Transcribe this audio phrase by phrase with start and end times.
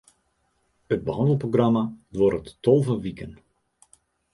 [0.93, 1.83] It behannelprogramma
[2.15, 3.33] duorret tolve wiken.